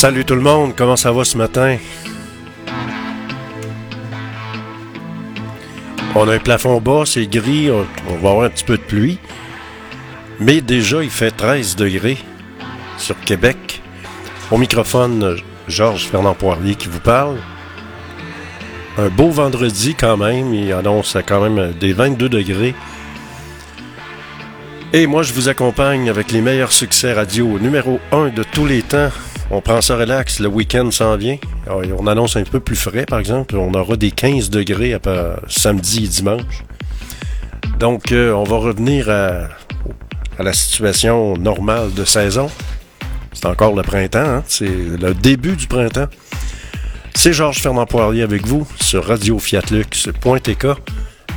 [0.00, 1.76] Salut tout le monde, comment ça va ce matin?
[6.14, 7.84] On a un plafond bas, c'est gris, on,
[8.16, 9.18] va avoir un petit peu de pluie.
[10.38, 12.16] Mais déjà, il fait 13 degrés
[12.96, 13.82] sur Québec.
[14.50, 15.36] Au microphone,
[15.68, 17.36] Georges Fernand Poirier qui vous parle.
[18.96, 22.74] Un beau vendredi quand même, il annonce quand même des 22 degrés.
[24.94, 28.80] Et moi, je vous accompagne avec les meilleurs succès radio numéro 1 de tous les
[28.80, 29.10] temps.
[29.52, 31.36] On prend ça relax, le week-end s'en vient.
[31.66, 33.56] Ah, on annonce un peu plus frais, par exemple.
[33.56, 35.00] On aura des 15 degrés à
[35.48, 36.62] samedi et dimanche.
[37.80, 39.48] Donc, euh, on va revenir à,
[40.38, 42.48] la situation normale de saison.
[43.32, 44.44] C'est encore le printemps, hein.
[44.46, 46.08] c'est le début du printemps.
[47.14, 50.66] C'est Georges Fernand Poirier avec vous sur Radio Fiatlux.tk,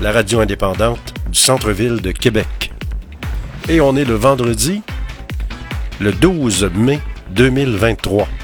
[0.01, 2.71] la radio indépendante du centre-ville de Québec.
[3.69, 4.83] Et on est le vendredi,
[5.99, 6.99] le 12 mai
[7.33, 8.42] 2023.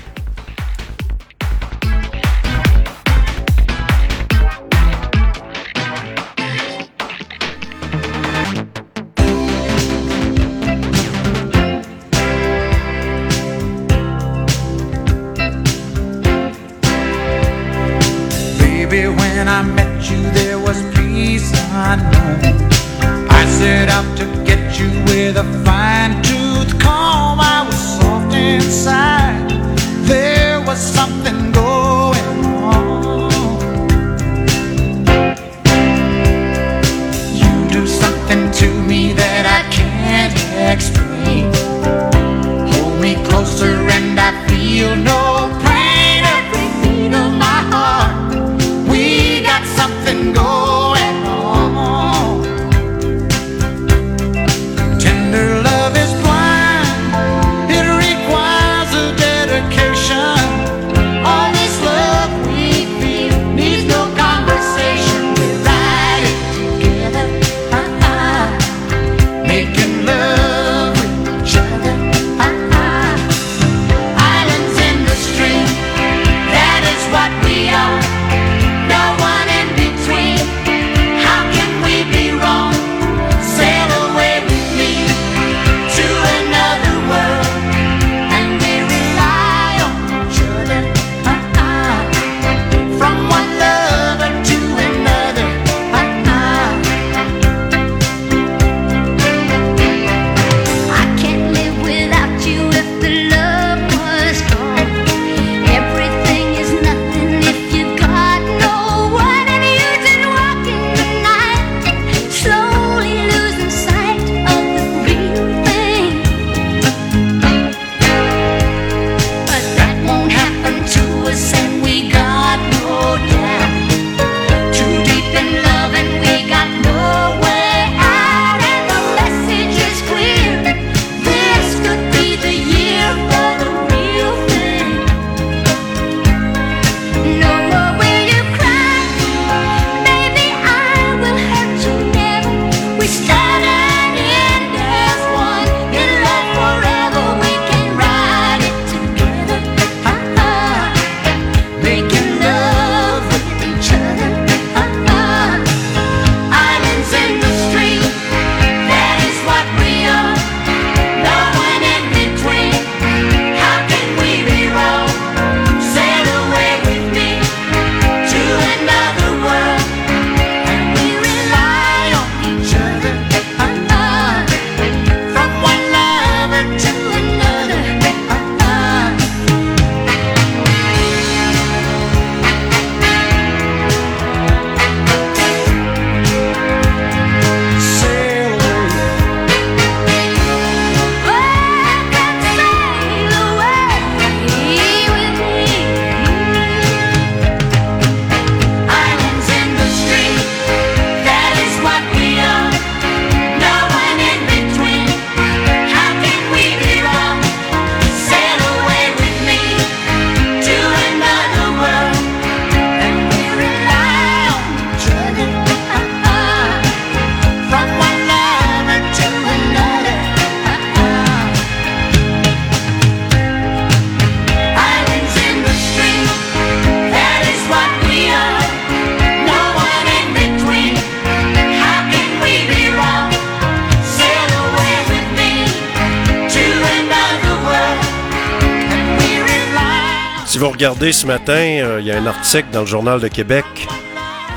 [240.99, 243.63] Regardez ce matin, euh, il y a un article dans le Journal de Québec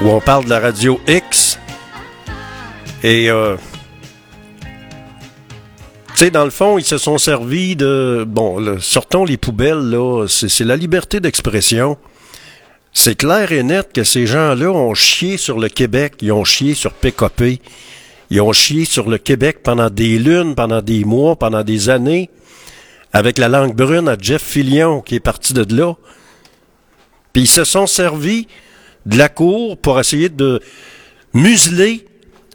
[0.00, 1.56] où on parle de la radio X.
[3.05, 3.55] Et, euh,
[6.09, 8.25] tu sais, dans le fond, ils se sont servis de...
[8.27, 10.27] Bon, sortons les poubelles, là.
[10.27, 11.97] C'est la liberté d'expression.
[12.93, 16.75] C'est clair et net que ces gens-là ont chié sur le Québec, ils ont chié
[16.75, 17.61] sur PKP,
[18.31, 22.31] ils ont chié sur le Québec pendant des lunes, pendant des mois, pendant des années
[23.12, 25.94] avec la langue brune à Jeff Fillion qui est parti de là.
[27.32, 28.46] Puis ils se sont servis
[29.06, 30.61] de la cour pour essayer de
[31.32, 32.06] museler,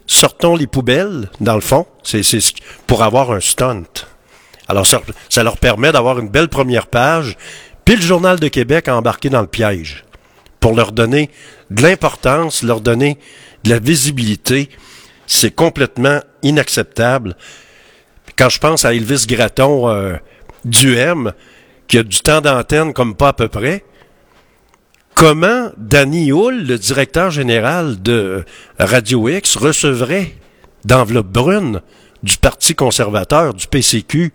[0.06, 2.22] sortons les poubelles, dans le fond, c'est
[2.86, 3.84] pour avoir un stunt.
[4.68, 7.36] Alors ça, leur permet d'avoir une belle première page,
[7.84, 10.04] puis le Journal de Québec a embarqué dans le piège
[10.60, 11.30] pour leur donner
[11.70, 13.18] de l'importance, leur donner
[13.64, 14.68] de la visibilité.
[15.26, 17.36] C'est complètement inacceptable.
[18.36, 20.16] Quand je pense à Elvis Gratton, euh,
[20.64, 20.98] du
[21.86, 23.84] qui a du temps d'antenne comme pas à peu près,
[25.18, 28.44] comment Danny Hull, le directeur général de
[28.78, 30.32] Radio X, recevrait
[30.84, 31.82] d'enveloppe brune
[32.22, 34.32] du Parti conservateur, du PCQ,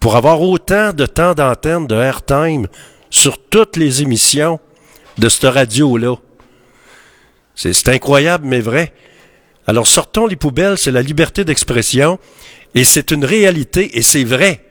[0.00, 2.66] pour avoir autant de temps d'antenne, de airtime
[3.10, 4.58] sur toutes les émissions
[5.18, 6.16] de cette radio-là?
[7.54, 8.92] C'est incroyable, mais vrai.
[9.68, 12.18] Alors sortons les poubelles, c'est la liberté d'expression,
[12.74, 14.64] et c'est une réalité, et c'est vrai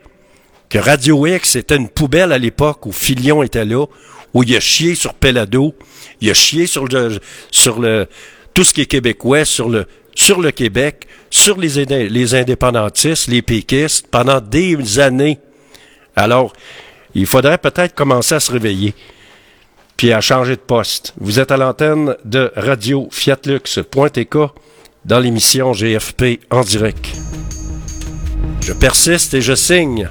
[0.67, 3.85] que Radio X était une poubelle à l'époque où Filion était là,
[4.33, 5.75] où il a chié sur Pelado,
[6.21, 7.19] il a chié sur le,
[7.51, 8.07] sur le,
[8.53, 9.85] tout ce qui est québécois, sur le,
[10.15, 15.39] sur le Québec, sur les, les indépendantistes, les péquistes, pendant des années.
[16.15, 16.53] Alors,
[17.15, 18.93] il faudrait peut-être commencer à se réveiller,
[19.97, 21.13] puis à changer de poste.
[21.19, 24.35] Vous êtes à l'antenne de Radio Fiatlux.tk
[25.05, 27.07] dans l'émission GFP en direct.
[28.61, 30.07] Je persiste et je signe.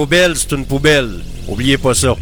[0.00, 1.20] Poubelle, c'est une poubelle.
[1.46, 2.16] Oubliez pas ça.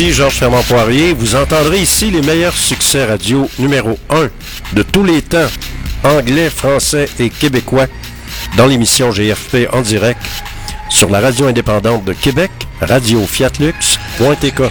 [0.00, 1.12] Ici Georges Fermant Poirier.
[1.12, 4.30] Vous entendrez ici les meilleurs succès radio numéro 1
[4.72, 5.50] de tous les temps,
[6.02, 7.86] anglais, français et québécois,
[8.56, 10.22] dans l'émission GFP en direct
[10.88, 14.62] sur la radio indépendante de Québec, radio fiatlux.tk.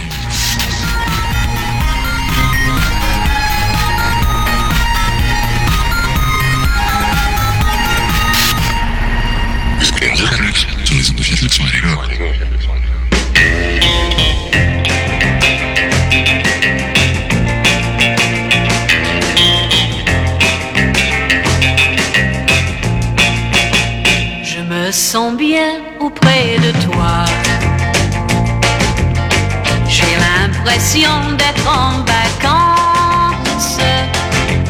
[31.00, 33.78] d'être en vacances,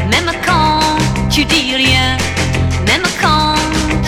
[0.09, 0.81] même quand
[1.29, 2.17] tu dis rien,
[2.87, 3.55] même quand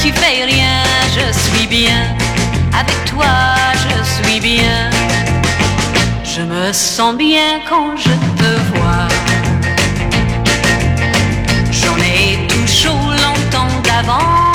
[0.01, 0.83] tu fais rien,
[1.17, 2.15] je suis bien.
[2.73, 3.27] Avec toi,
[3.85, 4.91] je suis bien.
[6.25, 9.09] Je me sens bien quand je te vois.
[11.73, 14.53] J'en ai tout chaud longtemps d'avant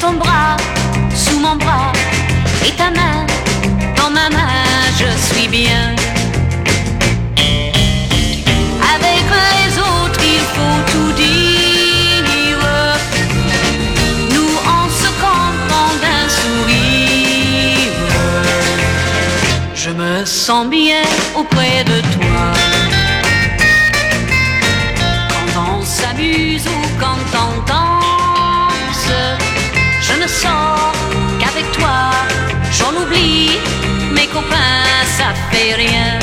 [0.00, 0.56] ton bras
[1.14, 1.92] sous mon bras
[2.66, 3.26] et ta main,
[4.98, 5.94] je suis bien.
[8.94, 12.24] Avec les autres, il faut tout dire.
[14.34, 17.92] Nous, on se comprend d'un sourire.
[19.74, 21.02] Je me sens bien
[21.36, 22.42] auprès de toi.
[25.30, 29.10] Quand on s'amuse ou quand on danse,
[30.00, 30.92] je ne sors
[31.40, 32.10] qu'avec toi.
[32.70, 33.58] J'en oublie
[34.34, 36.18] copains, ça fait rien.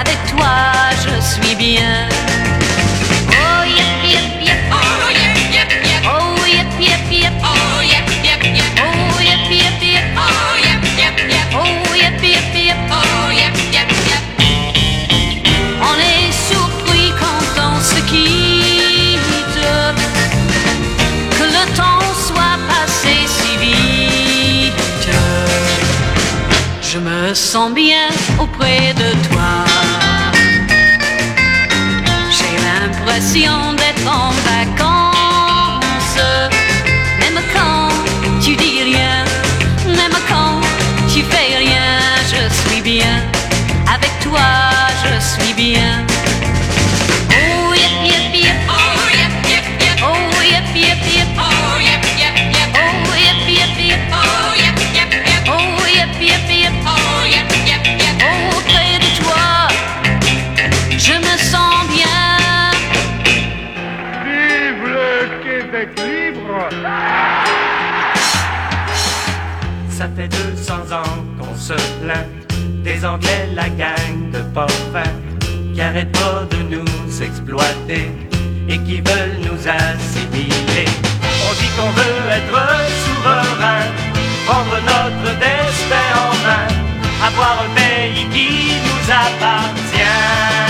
[0.00, 0.54] Avec toi,
[1.04, 2.08] je suis bien.
[3.28, 4.49] Oh.
[27.50, 27.89] zombie
[70.00, 72.26] Ça fait 200 ans qu'on se plaint
[72.82, 75.20] des Anglais, la gang de parfums
[75.74, 78.10] qui arrêtent pas de nous exploiter
[78.66, 80.88] et qui veulent nous assimiler.
[81.44, 82.60] On dit qu'on veut être
[83.04, 83.84] souverain,
[84.46, 90.69] prendre notre destin en main, avoir un pays qui nous appartient.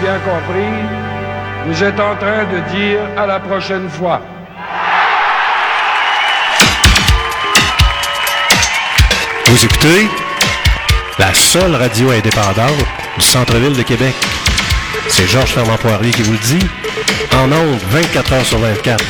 [0.00, 0.72] bien compris,
[1.66, 4.20] vous êtes en train de dire à la prochaine fois.
[9.46, 10.08] Vous écoutez
[11.18, 12.84] la seule radio indépendante
[13.18, 14.14] du centre-ville de Québec.
[15.08, 16.66] C'est Georges Fernand Poirier qui vous le dit,
[17.34, 19.04] en ondes 24 heures sur 24.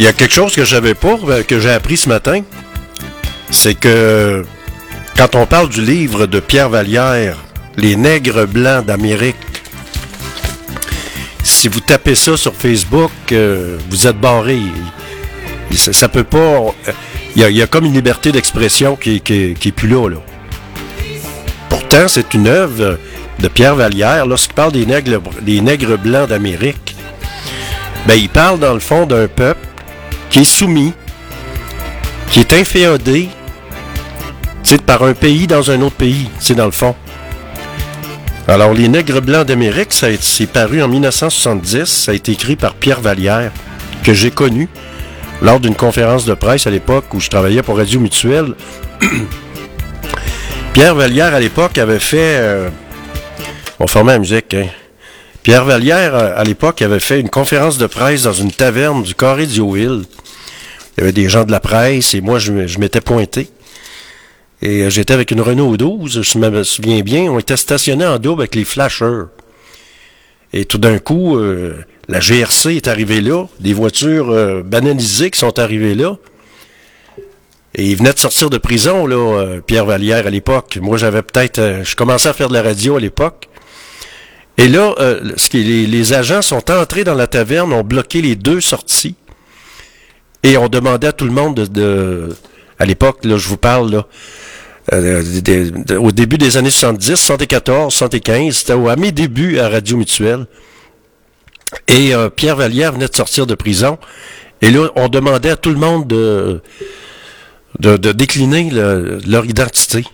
[0.00, 2.40] Il y a quelque chose que j'avais pas, euh, que j'ai appris ce matin.
[3.50, 4.46] C'est que
[5.14, 7.36] quand on parle du livre de Pierre Vallière,
[7.76, 9.36] Les nègres blancs d'Amérique,
[11.44, 14.60] si vous tapez ça sur Facebook, euh, vous êtes barré.
[15.74, 16.38] Ça, ça peut pas.
[16.38, 16.72] euh,
[17.36, 20.08] Il y, a, comme une liberté d'expression qui, qui, est plus là.
[21.68, 22.98] Pourtant, c'est une œuvre
[23.38, 24.26] de Pierre Vallière.
[24.26, 26.96] Lorsqu'il parle des nègres, des nègres blancs d'Amérique,
[28.06, 29.69] ben, il parle dans le fond d'un peuple
[30.30, 30.92] qui est soumis,
[32.30, 33.28] qui est inféodé,
[34.78, 36.94] par un pays dans un autre pays, c'est dans le fond.
[38.46, 41.84] Alors, Les Nègres Blancs d'Amérique, ça c'est paru en 1970.
[41.84, 43.52] Ça a été écrit par Pierre Vallière,
[44.02, 44.68] que j'ai connu
[45.42, 48.54] lors d'une conférence de presse à l'époque où je travaillais pour Radio Mutuelle.
[50.72, 52.36] Pierre Vallière, à l'époque, avait fait...
[52.38, 52.68] euh,
[53.78, 54.66] on formait la musique, hein.
[55.42, 59.14] Pierre Vallière, euh, à l'époque, avait fait une conférence de presse dans une taverne du
[59.14, 60.02] Carré Hill.
[60.96, 63.48] Il y avait des gens de la presse et moi, je, m'étais pointé.
[64.62, 68.18] Et euh, j'étais avec une Renault 12, je me souviens bien, on était stationnés en
[68.18, 69.24] double avec les flashers.
[70.52, 71.76] Et tout d'un coup, euh,
[72.08, 76.16] la GRC est arrivée là, des voitures euh, banalisées qui sont arrivées là.
[77.74, 80.76] Et il venait de sortir de prison, là, Pierre Vallière, à l'époque.
[80.82, 81.60] Moi, j'avais peut-être...
[81.84, 83.48] je commençais à faire de la radio à l'époque.
[84.58, 84.92] Et là,
[85.52, 89.14] les agents sont entrés dans la taverne, ont bloqué les deux sorties.
[90.42, 91.66] Et on demandait à tout le monde de...
[91.66, 92.36] de-
[92.78, 94.06] à l'époque, là, je vous parle, là,
[94.94, 95.22] euh,
[95.98, 100.46] au début des années 70, 74, 75, c'était à mes débuts à Radio Mutuelle.
[101.88, 103.98] Et euh, Pierre Vallière venait de sortir de prison.
[104.62, 106.62] Et là, on demandait à tout le monde de,
[107.80, 110.04] de, de décliner le- leur identité.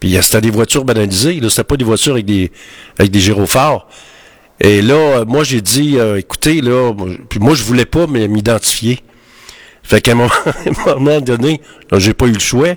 [0.00, 2.50] Puis c'était des voitures banalisées, là, c'était pas des voitures avec des
[2.98, 3.86] avec des gyrophares.
[4.60, 6.92] Et là, euh, moi j'ai dit, écoutez, là,
[7.28, 8.98] puis moi je voulais pas m'identifier.
[9.86, 10.30] Fait qu'à un moment,
[10.86, 11.60] à un moment donné,
[11.96, 12.74] j'ai pas eu le choix.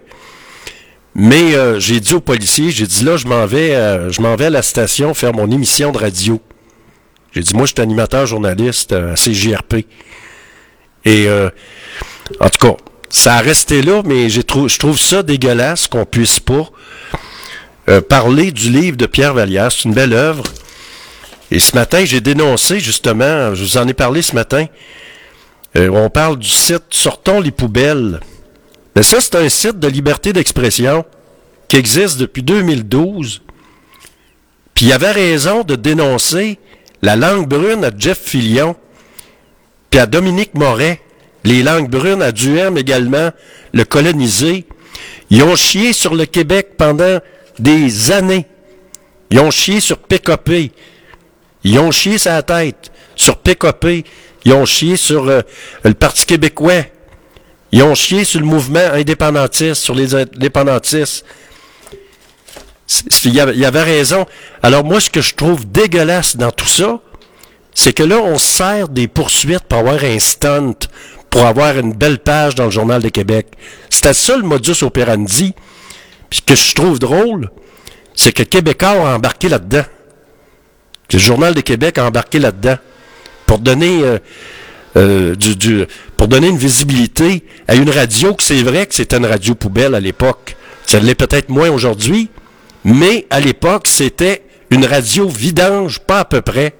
[1.16, 4.36] Mais euh, j'ai dit aux policiers, j'ai dit là, je m'en vais, euh, je m'en
[4.36, 6.40] vais à la station faire mon émission de radio.
[7.34, 9.86] J'ai dit moi, je suis animateur journaliste euh, à CJRP.
[11.06, 11.50] Et euh,
[12.40, 12.78] en tout cas,
[13.10, 16.70] ça a resté là, mais trou- je trouve ça dégueulasse qu'on puisse pas
[17.90, 19.72] euh, parler du livre de Pierre Vallière.
[19.72, 20.44] C'est une belle œuvre.
[21.50, 24.68] Et ce matin, j'ai dénoncé justement, je vous en ai parlé ce matin,
[25.76, 28.20] euh, on parle du site Sortons les poubelles.
[28.96, 31.06] Mais ça, c'est un site de liberté d'expression
[31.68, 33.42] qui existe depuis 2012.
[34.74, 36.58] Puis il avait raison de dénoncer
[37.02, 38.76] la langue brune à Jeff Fillion,
[39.90, 41.02] puis à Dominique Moret.
[41.46, 43.30] Les langues brunes à Duhem également,
[43.74, 44.66] le colonisé.
[45.30, 47.20] Ils ont chié sur le Québec pendant
[47.60, 48.46] des années.
[49.30, 50.72] Ils ont chié sur PKP.
[51.64, 54.06] Ils ont chié sa tête sur PKP.
[54.50, 55.42] Ils ont chié sur euh,
[55.84, 56.82] le Parti québécois.
[57.72, 61.24] Ils ont chié sur le mouvement indépendantiste, sur les indépendantistes.
[63.26, 64.26] Il y avait, raison.
[64.64, 67.00] Alors moi, ce que je trouve dégueulasse dans tout ça,
[67.76, 70.74] c'est que là, on se sert des poursuites pour avoir un stunt,
[71.30, 73.50] pour avoir une belle page dans le Journal de Québec.
[73.92, 75.54] C'était ça le modus operandi.
[76.32, 77.52] Puis ce que je trouve drôle,
[78.16, 79.86] c'est que Québécois a embarqué là-dedans.
[81.14, 82.80] Le Journal de Québec a embarqué là-dedans.
[83.50, 84.20] Pour donner euh,
[84.96, 85.36] euh,
[86.18, 89.96] pour donner une visibilité à une radio que c'est vrai que c'était une radio poubelle
[89.96, 90.56] à l'époque.
[90.86, 92.30] Ça l'est peut-être moins aujourd'hui,
[92.84, 96.76] mais à l'époque, c'était une radio vidange, pas à peu près.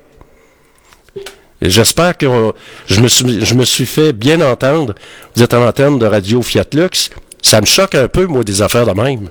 [1.64, 2.52] J'espère que euh,
[2.86, 4.94] je, me suis, je me suis fait bien entendre.
[5.36, 7.10] Vous êtes en antenne de Radio Fiat Lux.
[7.42, 9.30] Ça me choque un peu, moi, des affaires de même.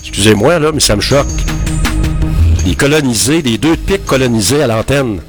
[0.00, 1.26] Excusez-moi, là, mais ça me choque.
[2.64, 5.20] Les colonisés, les deux pics colonisés à l'antenne.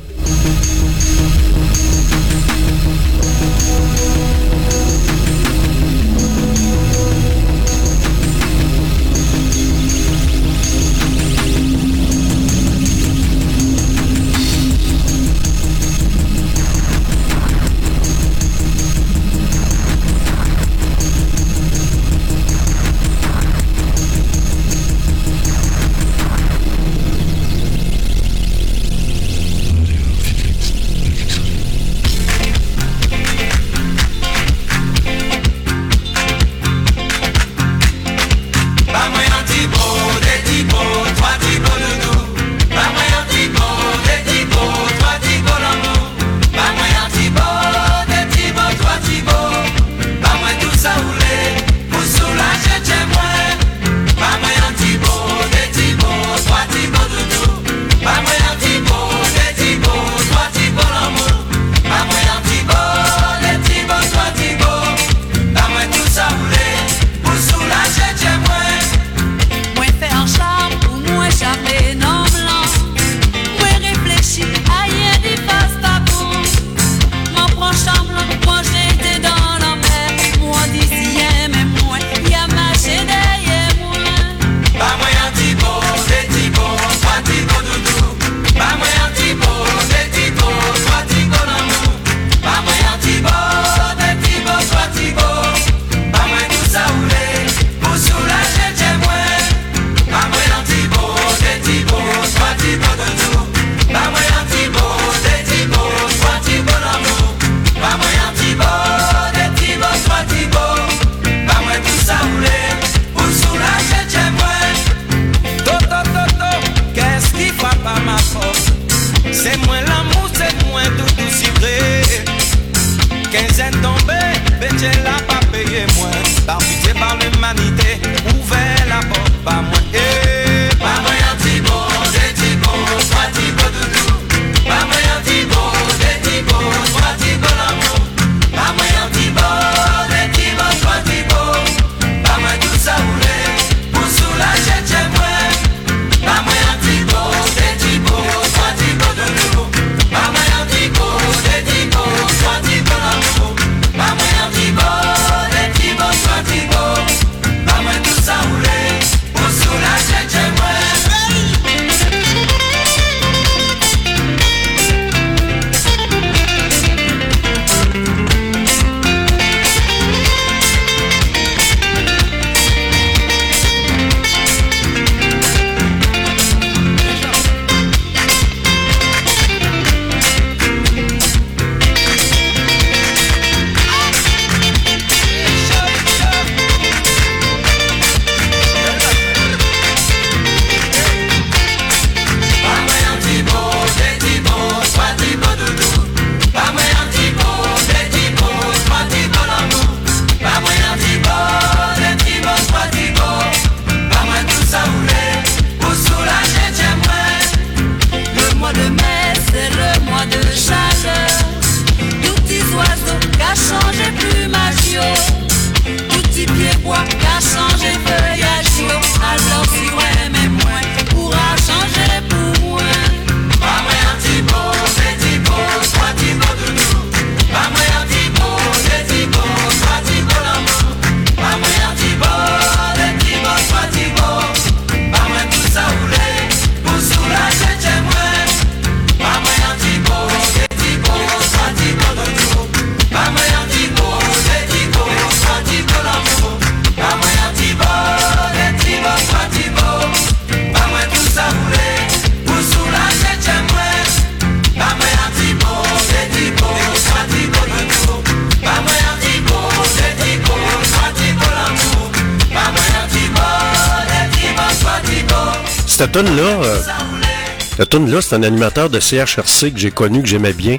[267.77, 270.77] Cette tune là c'est un animateur de CHRC que j'ai connu, que j'aimais bien.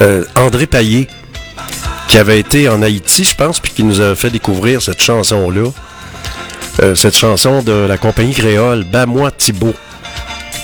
[0.00, 1.08] Euh, André Paillé,
[2.08, 5.70] qui avait été en Haïti, je pense, puis qui nous avait fait découvrir cette chanson-là.
[6.82, 9.74] Euh, cette chanson de la compagnie créole, Bas-moi Thibault.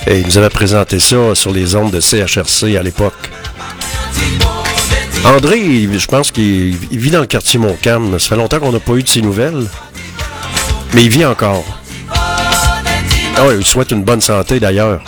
[0.07, 3.31] Et il nous avait présenté ça sur les ondes de CHRC à l'époque.
[5.24, 8.18] André, je pense qu'il il vit dans le quartier Montcalm.
[8.18, 9.66] Ça fait longtemps qu'on n'a pas eu de ses nouvelles.
[10.94, 11.64] Mais il vit encore.
[12.12, 15.03] Ah oui, il souhaite une bonne santé d'ailleurs.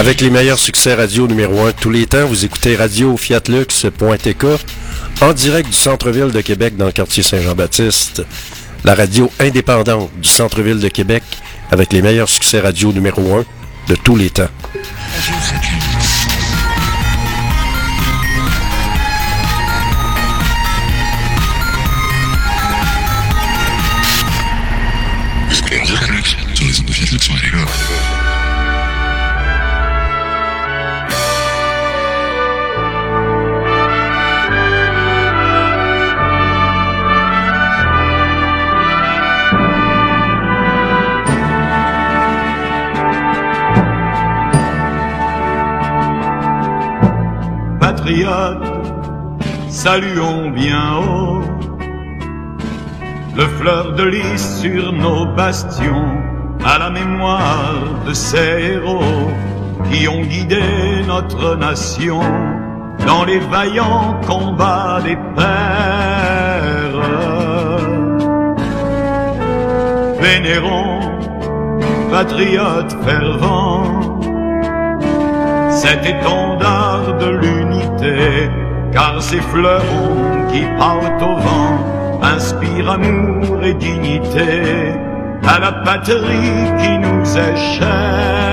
[0.00, 4.44] Avec les meilleurs succès radio numéro 1 de tous les temps, vous écoutez Radio Fiatlux.tk
[5.20, 8.22] en direct du centre-ville de Québec dans le quartier Saint-Jean-Baptiste.
[8.82, 11.22] La radio indépendante du centre-ville de Québec
[11.70, 13.44] avec les meilleurs succès radio numéro 1
[13.90, 14.48] de tous les temps.
[49.68, 51.42] Saluons bien haut
[53.36, 56.18] le fleur de lys sur nos bastions
[56.64, 59.30] à la mémoire de ces héros
[59.90, 60.60] qui ont guidé
[61.06, 62.20] notre nation
[63.06, 67.00] dans les vaillants combats des pères.
[70.20, 71.00] Vénérons,
[72.10, 74.20] patriotes fervents,
[75.70, 77.59] cet étendard de
[78.92, 81.78] car ces fleurons qui partent au vent
[82.22, 84.94] inspirent amour et dignité
[85.46, 88.49] à la patrie qui nous est chère.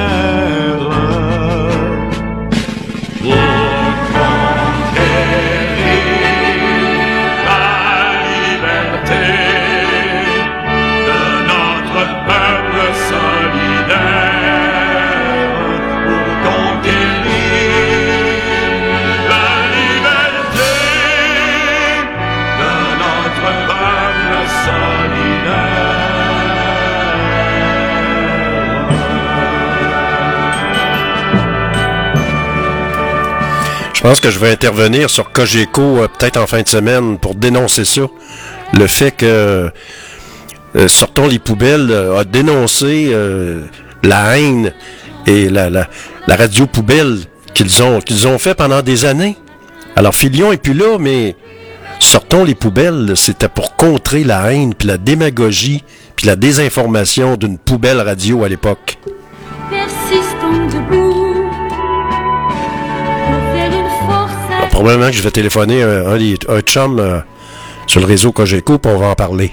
[33.98, 37.34] Je pense que je vais intervenir sur Cogeco euh, peut-être en fin de semaine pour
[37.34, 38.04] dénoncer ça.
[38.74, 39.72] Le fait que
[40.76, 43.12] euh, Sortons les poubelles euh, a dénoncé
[44.04, 44.72] la haine
[45.26, 45.88] et la, la,
[46.28, 47.22] radio poubelle
[47.56, 49.36] qu'ils ont, ont fait pendant des années.
[49.95, 51.36] Alors Filion est plus là, mais
[52.00, 55.84] Sortons les poubelles, c'était pour contrer la haine, puis la démagogie,
[56.16, 59.00] puis la désinformation d'une poubelle radio à l'époque.
[59.72, 61.16] Persistons debout.
[64.78, 67.19] Probablement que je vais téléphoner un, un, chum euh,
[67.88, 69.51] sur le réseau Cogeco, va en parler.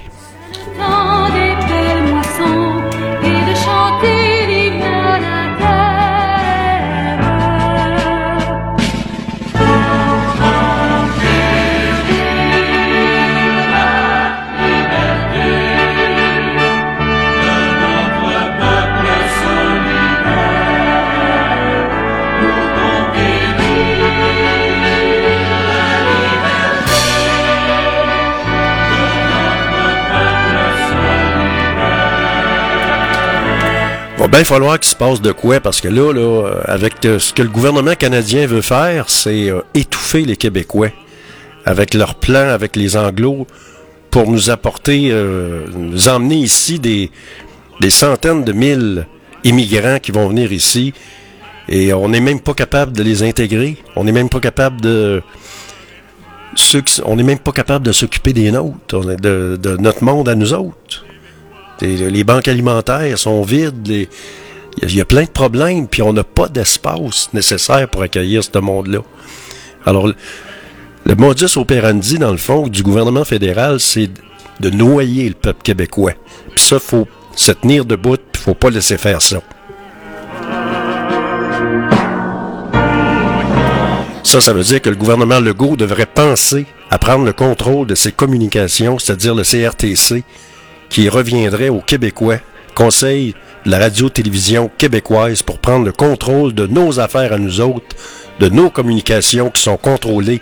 [34.35, 37.31] Bien falloir qu'il se passe de quoi, parce que là, là, euh, avec euh, ce
[37.33, 40.89] que le gouvernement canadien veut faire, c'est euh, étouffer les Québécois
[41.63, 43.47] avec leur plan, avec les Anglos,
[44.11, 47.11] pour nous apporter, euh, nous emmener ici des,
[47.79, 49.07] des centaines de mille
[49.45, 50.93] immigrants qui vont venir ici,
[51.69, 53.77] et on n'est même pas capable de les intégrer.
[53.95, 55.23] On n'est même pas capable de
[57.05, 61.04] on n'est même pas capable de s'occuper des nôtres, de notre monde à nous autres.
[61.81, 63.87] Les, banques alimentaires sont vides.
[63.87, 63.99] Il
[64.83, 68.57] y, a- il plein de problèmes, puis on n'a pas d'espace nécessaire pour accueillir ce
[68.57, 68.99] monde-là.
[69.85, 74.09] Alors, le, modus operandi, dans le fond, du gouvernement fédéral, c'est
[74.59, 76.13] de noyer le peuple québécois.
[76.55, 79.41] Puis ça, faut se tenir debout, puis faut pas laisser faire ça.
[84.23, 87.95] Ça, ça veut dire que le gouvernement Legault devrait penser à prendre le contrôle de
[87.95, 90.23] ses communications, c'est-à-dire le CRTC,
[90.95, 92.37] qui reviendrait aux Québécois,
[92.73, 93.35] Conseil
[93.65, 97.97] de la radio-télévision québécoise, pour prendre le contrôle de nos affaires à nous autres,
[98.39, 100.39] de nos communications qui sont contrôlées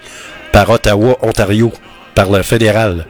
[0.51, 1.72] par Ottawa, Ontario,
[2.14, 3.08] par le fédéral.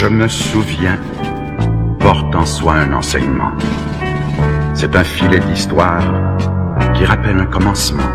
[0.00, 0.96] Je me souviens
[1.98, 3.50] porte en soi un enseignement.
[4.72, 6.04] C'est un filet d'histoire
[6.94, 8.08] qui rappelle un commencement,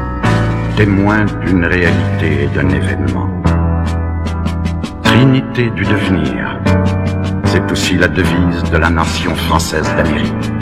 [0.78, 3.30] témoin d'une réalité et d'un événement.
[5.04, 6.58] Trinité du devenir,
[7.44, 10.54] c'est aussi la devise de la nation française d'Amérique.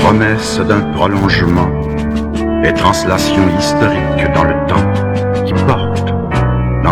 [0.00, 1.68] Promesse d'un prolongement
[2.64, 4.91] et translation historique dans le temps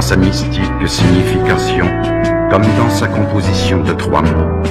[0.01, 1.87] sa mystique signification,
[2.51, 4.63] comme dans sa composition de trois mots,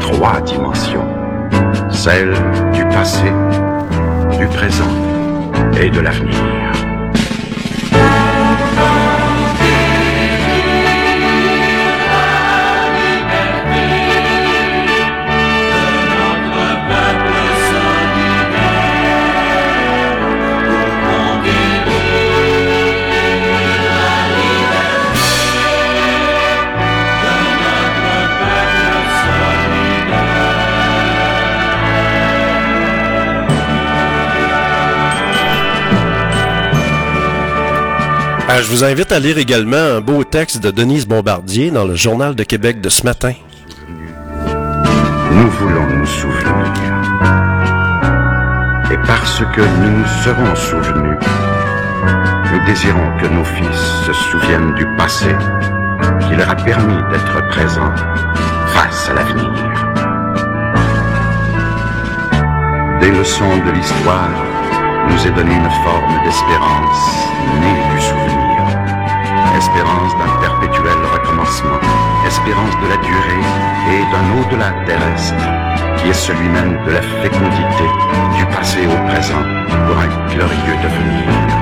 [0.00, 1.04] trois dimensions,
[1.90, 2.32] celle
[2.72, 3.32] du passé,
[4.38, 4.90] du présent
[5.80, 6.67] et de l'avenir.
[38.56, 42.34] Je vous invite à lire également un beau texte de Denise Bombardier dans le Journal
[42.34, 43.32] de Québec de ce matin.
[45.32, 46.72] Nous voulons nous souvenir.
[48.90, 51.18] Et parce que nous nous serons souvenus,
[52.50, 55.28] nous désirons que nos fils se souviennent du passé
[56.26, 57.94] qui leur a permis d'être présents
[58.68, 59.52] face à l'avenir.
[63.00, 64.30] Des leçons de l'histoire
[65.10, 67.28] nous est donnée une forme d'espérance
[67.60, 67.97] née.
[69.58, 71.80] Espérance d'un perpétuel recommencement,
[72.24, 73.42] espérance de la durée
[73.90, 75.34] et d'un au-delà terrestre,
[75.96, 77.84] qui est celui même de la fécondité
[78.36, 79.42] du passé au présent
[79.84, 81.57] pour un glorieux devenir.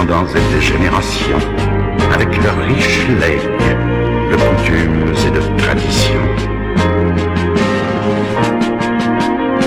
[0.00, 1.38] Descendants et des générations,
[2.12, 3.50] avec leurs riches legs
[4.30, 6.26] de coutumes et de traditions.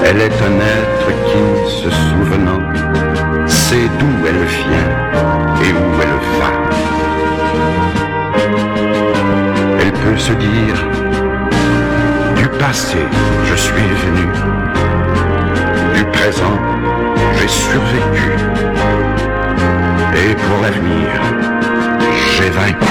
[0.06, 2.62] Elle est un être qui, se souvenant,
[3.48, 4.92] sait d'où elle vient
[5.64, 6.52] et où elle va.
[9.82, 10.78] Elle peut se dire,
[12.36, 12.98] du passé,
[13.46, 13.74] je suis
[14.06, 14.28] venu,
[15.96, 16.58] du présent,
[17.40, 18.32] j'ai survécu,
[20.16, 21.22] et pour l'avenir,
[22.38, 22.86] j'ai vaincu.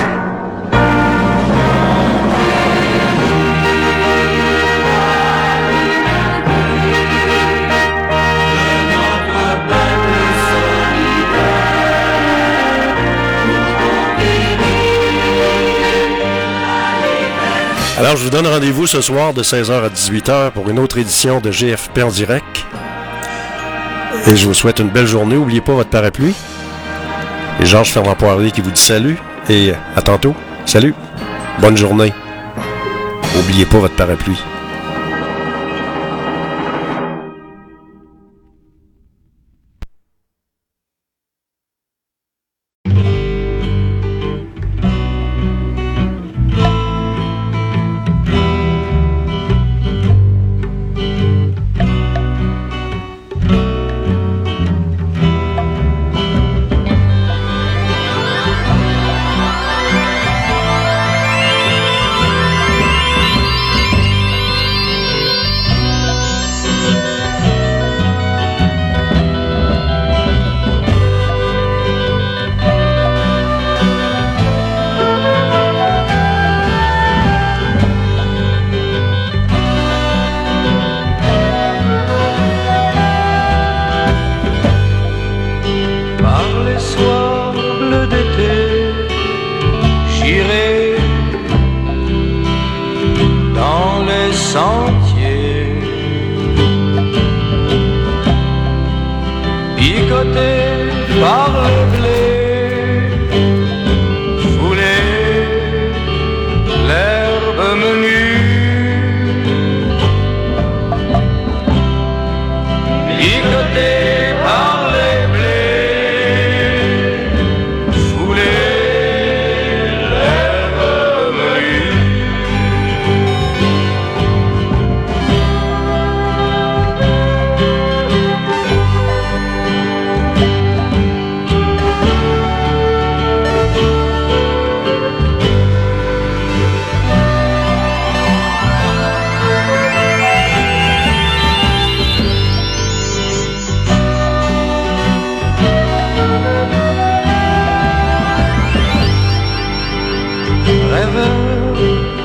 [17.98, 21.40] Alors, je vous donne rendez-vous ce soir de 16h à 18h pour une autre édition
[21.40, 22.66] de GFP en direct.
[24.26, 25.36] Et je vous souhaite une belle journée.
[25.36, 26.34] N'oubliez pas votre parapluie.
[27.60, 30.34] Et Georges Fernand Poirier qui vous dit salut et à tantôt.
[30.66, 30.94] Salut.
[31.60, 32.12] Bonne journée.
[33.36, 34.40] N'oubliez pas votre parapluie.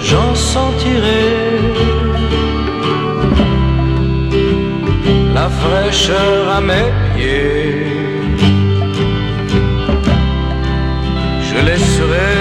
[0.10, 1.26] J'en sentirai
[5.34, 7.88] la fraîcheur à mes pieds.
[11.48, 12.37] Je laisserai